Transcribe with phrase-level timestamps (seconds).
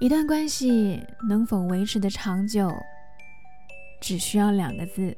[0.00, 0.98] 一段关系
[1.28, 2.72] 能否维持的长久，
[4.00, 5.14] 只需要两个字：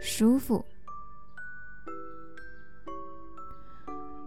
[0.00, 0.64] 舒服。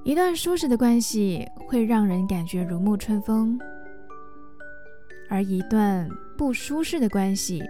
[0.04, 3.58] 一段舒适的关系会让人感觉如沐春风，
[5.30, 7.64] 而一段不舒适的关系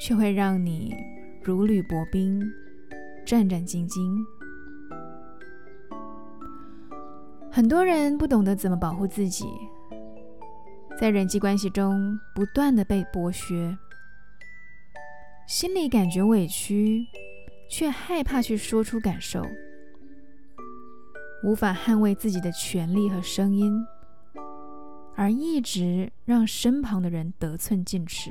[0.00, 0.94] 却会让你
[1.42, 2.40] 如履薄冰、
[3.26, 4.24] 战战兢兢。
[7.50, 9.46] 很多人不懂得怎么保护自己。
[11.02, 13.76] 在人际关系中不断的被剥削，
[15.48, 17.04] 心里感觉委屈，
[17.68, 19.44] 却害怕去说出感受，
[21.42, 23.84] 无法捍卫自己的权利和声音，
[25.16, 28.30] 而一直让身旁的人得寸进尺，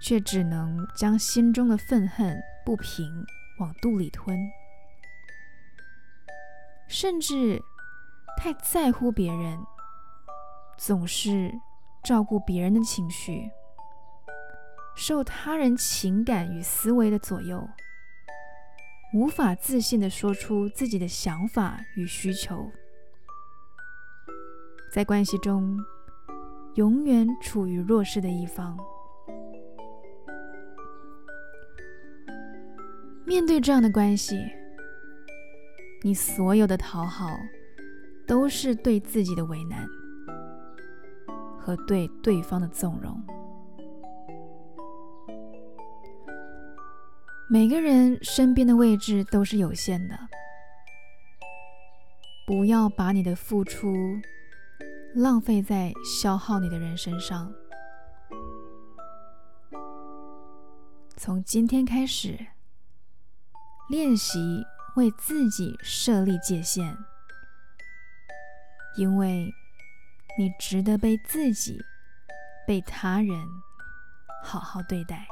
[0.00, 3.26] 却只能将心中的愤恨不平
[3.58, 4.38] 往肚里吞，
[6.86, 7.60] 甚至
[8.36, 9.58] 太在乎别人。
[10.78, 11.52] 总是
[12.04, 13.50] 照顾别人的情绪，
[14.94, 17.68] 受他人情感与思维的左右，
[19.12, 22.70] 无法自信的说出自己的想法与需求，
[24.92, 25.76] 在关系中
[26.76, 28.78] 永远处于弱势的一方。
[33.26, 34.40] 面对这样的关系，
[36.02, 37.36] 你所有的讨好
[38.28, 39.84] 都是对自己的为难。
[41.68, 43.22] 和对对方的纵容。
[47.50, 50.18] 每个人身边的位置都是有限的，
[52.46, 53.94] 不要把你的付出
[55.14, 57.52] 浪费在消耗你的人身上。
[61.18, 62.46] 从今天开始，
[63.90, 64.64] 练习
[64.96, 66.96] 为自己设立界限，
[68.96, 69.52] 因为。
[70.38, 71.84] 你值得被自己、
[72.64, 73.36] 被他人
[74.40, 75.26] 好好对待。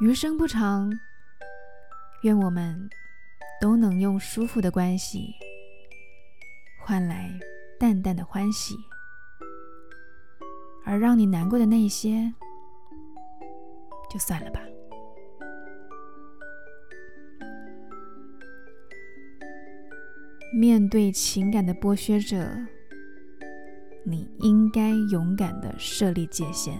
[0.00, 0.88] 余生不长，
[2.22, 2.88] 愿我们
[3.60, 5.34] 都能用舒服的关系
[6.80, 7.28] 换来
[7.76, 8.76] 淡淡的欢喜，
[10.86, 12.32] 而让你难过的那些，
[14.08, 14.60] 就算了吧。
[20.52, 22.44] 面对情感的剥削者，
[24.02, 26.72] 你应该勇敢的设立界限，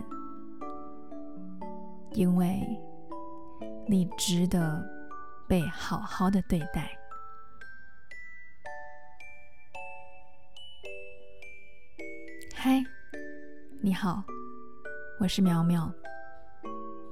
[2.15, 2.67] 因为
[3.87, 4.85] 你值得
[5.47, 6.91] 被好好的对待。
[12.57, 12.83] 嗨，
[13.81, 14.25] 你好，
[15.21, 15.89] 我是苗苗，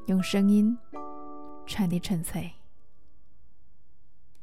[0.08, 0.76] 用声音
[1.66, 2.57] 传递纯粹。